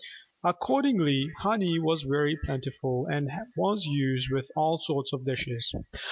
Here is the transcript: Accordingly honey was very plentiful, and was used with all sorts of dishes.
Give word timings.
Accordingly 0.43 1.29
honey 1.41 1.77
was 1.77 2.01
very 2.01 2.35
plentiful, 2.35 3.05
and 3.05 3.29
was 3.55 3.85
used 3.85 4.31
with 4.31 4.49
all 4.55 4.79
sorts 4.79 5.13
of 5.13 5.25
dishes. 5.25 5.75